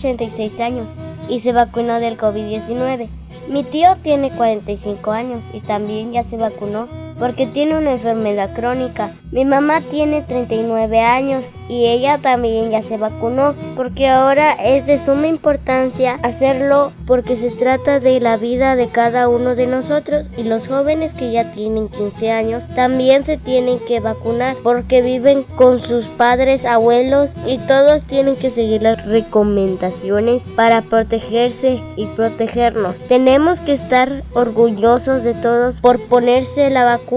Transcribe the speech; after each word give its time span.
36 0.00 0.60
años 0.60 0.90
y 1.28 1.40
se 1.40 1.52
vacunó 1.52 2.00
del 2.00 2.16
COVID-19. 2.16 3.08
Mi 3.48 3.64
tío 3.64 3.94
tiene 4.02 4.30
45 4.30 5.10
años 5.10 5.44
y 5.52 5.60
también 5.60 6.12
ya 6.12 6.24
se 6.24 6.36
vacunó 6.36 6.88
porque 7.22 7.46
tiene 7.46 7.78
una 7.78 7.92
enfermedad 7.92 8.52
crónica. 8.52 9.12
Mi 9.30 9.44
mamá 9.44 9.80
tiene 9.80 10.22
39 10.22 10.98
años 10.98 11.52
y 11.68 11.86
ella 11.86 12.18
también 12.18 12.72
ya 12.72 12.82
se 12.82 12.96
vacunó 12.96 13.54
porque 13.76 14.08
ahora 14.08 14.52
es 14.54 14.86
de 14.86 14.98
suma 14.98 15.28
importancia 15.28 16.18
hacerlo 16.24 16.92
porque 17.06 17.36
se 17.36 17.50
trata 17.50 18.00
de 18.00 18.18
la 18.18 18.36
vida 18.38 18.74
de 18.74 18.88
cada 18.88 19.28
uno 19.28 19.54
de 19.54 19.68
nosotros 19.68 20.26
y 20.36 20.42
los 20.42 20.66
jóvenes 20.66 21.14
que 21.14 21.30
ya 21.30 21.52
tienen 21.52 21.88
15 21.88 22.32
años 22.32 22.64
también 22.74 23.24
se 23.24 23.36
tienen 23.36 23.78
que 23.78 24.00
vacunar 24.00 24.56
porque 24.64 25.00
viven 25.00 25.44
con 25.54 25.78
sus 25.78 26.08
padres, 26.08 26.64
abuelos 26.64 27.30
y 27.46 27.58
todos 27.58 28.02
tienen 28.02 28.34
que 28.34 28.50
seguir 28.50 28.82
las 28.82 29.06
recomendaciones 29.06 30.48
para 30.56 30.82
protegerse 30.82 31.80
y 31.94 32.06
protegernos. 32.06 32.98
Tenemos 33.06 33.60
que 33.60 33.74
estar 33.74 34.24
orgullosos 34.34 35.22
de 35.22 35.34
todos 35.34 35.80
por 35.80 36.00
ponerse 36.08 36.68
la 36.68 36.84
vacuna 36.84 37.11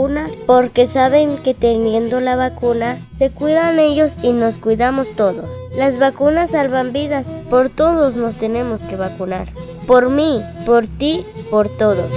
porque 0.45 0.85
saben 0.85 1.37
que 1.37 1.53
teniendo 1.53 2.19
la 2.19 2.35
vacuna 2.35 2.99
se 3.11 3.29
cuidan 3.29 3.79
ellos 3.79 4.17
y 4.21 4.33
nos 4.33 4.57
cuidamos 4.57 5.15
todos. 5.15 5.45
Las 5.77 5.99
vacunas 5.99 6.51
salvan 6.51 6.91
vidas, 6.91 7.29
por 7.49 7.69
todos 7.69 8.17
nos 8.17 8.35
tenemos 8.35 8.83
que 8.83 8.97
vacunar. 8.97 9.47
Por 9.87 10.09
mí, 10.09 10.41
por 10.65 10.87
ti, 10.87 11.25
por 11.49 11.69
todos. 11.69 12.13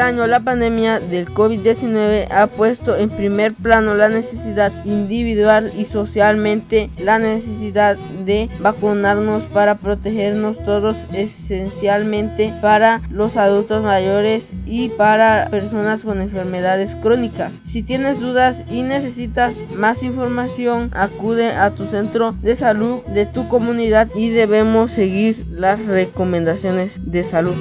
Este 0.00 0.08
año 0.08 0.26
la 0.26 0.40
pandemia 0.40 0.98
del 0.98 1.28
COVID-19 1.28 2.28
ha 2.32 2.46
puesto 2.46 2.96
en 2.96 3.10
primer 3.10 3.52
plano 3.52 3.94
la 3.94 4.08
necesidad 4.08 4.72
individual 4.86 5.74
y 5.76 5.84
socialmente 5.84 6.88
la 6.96 7.18
necesidad 7.18 7.98
de 8.24 8.48
vacunarnos 8.60 9.44
para 9.44 9.74
protegernos 9.74 10.56
todos 10.64 10.96
esencialmente 11.12 12.54
para 12.62 13.02
los 13.10 13.36
adultos 13.36 13.82
mayores 13.82 14.54
y 14.64 14.88
para 14.88 15.48
personas 15.50 16.00
con 16.00 16.22
enfermedades 16.22 16.94
crónicas. 16.94 17.60
Si 17.62 17.82
tienes 17.82 18.20
dudas 18.20 18.64
y 18.70 18.80
necesitas 18.80 19.56
más 19.76 20.02
información, 20.02 20.90
acude 20.94 21.50
a 21.50 21.72
tu 21.72 21.84
centro 21.88 22.34
de 22.40 22.56
salud 22.56 23.02
de 23.02 23.26
tu 23.26 23.48
comunidad 23.48 24.08
y 24.14 24.30
debemos 24.30 24.92
seguir 24.92 25.44
las 25.50 25.78
recomendaciones 25.84 27.00
de 27.04 27.22
salud. 27.22 27.56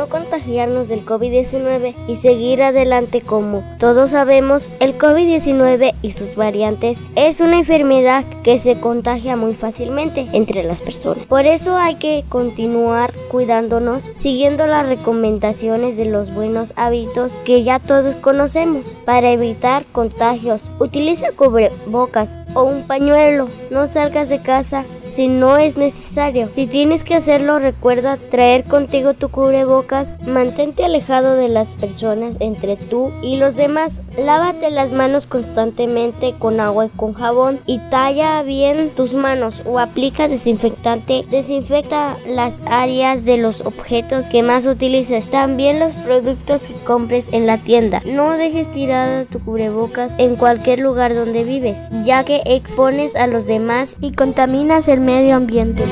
No 0.00 0.08
contagiarnos 0.08 0.88
del 0.88 1.04
COVID-19 1.04 1.94
y 2.08 2.16
seguir 2.16 2.62
adelante 2.62 3.20
como 3.20 3.62
todos 3.78 4.12
sabemos, 4.12 4.70
el 4.80 4.96
COVID-19 4.96 5.92
y 6.00 6.12
sus 6.12 6.36
variantes 6.36 7.02
es 7.16 7.40
una 7.40 7.58
enfermedad 7.58 8.24
que 8.42 8.58
se 8.58 8.80
contagia 8.80 9.36
muy 9.36 9.52
fácilmente 9.54 10.26
entre 10.32 10.62
las 10.62 10.80
personas. 10.80 11.26
Por 11.26 11.44
eso 11.44 11.76
hay 11.76 11.96
que 11.96 12.24
continuar 12.30 13.12
cuidándonos, 13.28 14.10
siguiendo 14.14 14.66
las 14.66 14.88
recomendaciones 14.88 15.98
de 15.98 16.06
los 16.06 16.32
buenos 16.32 16.72
hábitos 16.76 17.34
que 17.44 17.62
ya 17.62 17.78
todos 17.78 18.14
conocemos 18.14 18.96
para 19.04 19.30
evitar 19.30 19.84
contagios. 19.92 20.62
Utiliza 20.78 21.32
cubrebocas 21.32 22.38
o 22.54 22.62
un 22.62 22.86
pañuelo. 22.86 23.50
No 23.70 23.86
salgas 23.86 24.30
de 24.30 24.40
casa 24.40 24.86
si 25.10 25.28
no 25.28 25.58
es 25.58 25.76
necesario. 25.76 26.50
Si 26.54 26.66
tienes 26.66 27.04
que 27.04 27.14
hacerlo, 27.14 27.58
recuerda 27.58 28.16
traer 28.16 28.64
contigo 28.64 29.14
tu 29.14 29.28
cubrebocas. 29.28 30.18
Mantente 30.26 30.84
alejado 30.84 31.34
de 31.34 31.48
las 31.48 31.76
personas 31.76 32.36
entre 32.40 32.76
tú 32.76 33.12
y 33.22 33.36
los 33.36 33.56
demás. 33.56 34.02
Lávate 34.16 34.70
las 34.70 34.92
manos 34.92 35.26
constantemente 35.26 36.34
con 36.38 36.60
agua 36.60 36.86
y 36.86 36.88
con 36.90 37.12
jabón 37.12 37.60
y 37.66 37.78
talla 37.90 38.42
bien 38.42 38.90
tus 38.90 39.14
manos 39.14 39.62
o 39.66 39.78
aplica 39.78 40.28
desinfectante. 40.28 41.24
Desinfecta 41.30 42.16
las 42.26 42.62
áreas 42.66 43.24
de 43.24 43.38
los 43.38 43.60
objetos 43.62 44.28
que 44.28 44.42
más 44.42 44.66
utilices. 44.66 45.30
También 45.30 45.80
los 45.80 45.98
productos 45.98 46.62
que 46.62 46.74
compres 46.84 47.28
en 47.32 47.46
la 47.46 47.58
tienda. 47.58 48.02
No 48.04 48.32
dejes 48.32 48.70
tirado 48.70 49.26
tu 49.26 49.40
cubrebocas 49.40 50.14
en 50.18 50.36
cualquier 50.36 50.80
lugar 50.80 51.14
donde 51.14 51.44
vives, 51.44 51.88
ya 52.04 52.24
que 52.24 52.42
expones 52.46 53.16
a 53.16 53.26
los 53.26 53.46
demás 53.46 53.96
y 54.00 54.12
contaminas 54.12 54.88
el 54.88 54.99
medio 55.04 55.36
ambiente. 55.36 55.84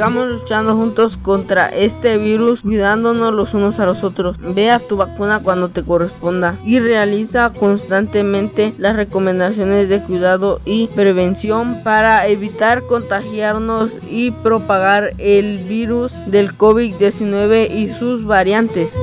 Sigamos 0.00 0.28
luchando 0.28 0.76
juntos 0.76 1.18
contra 1.18 1.68
este 1.68 2.16
virus, 2.16 2.62
cuidándonos 2.62 3.34
los 3.34 3.52
unos 3.52 3.80
a 3.80 3.84
los 3.84 4.02
otros. 4.02 4.38
Ve 4.38 4.70
a 4.70 4.78
tu 4.78 4.96
vacuna 4.96 5.42
cuando 5.42 5.68
te 5.68 5.82
corresponda 5.82 6.56
y 6.64 6.80
realiza 6.80 7.52
constantemente 7.52 8.72
las 8.78 8.96
recomendaciones 8.96 9.90
de 9.90 10.02
cuidado 10.02 10.62
y 10.64 10.86
prevención 10.86 11.82
para 11.84 12.26
evitar 12.28 12.82
contagiarnos 12.84 13.98
y 14.08 14.30
propagar 14.30 15.12
el 15.18 15.58
virus 15.58 16.18
del 16.26 16.56
COVID-19 16.56 17.70
y 17.70 17.88
sus 17.88 18.24
variantes. 18.24 18.98